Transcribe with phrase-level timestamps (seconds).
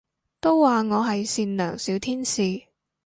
[0.39, 2.63] 都話我係善良小天使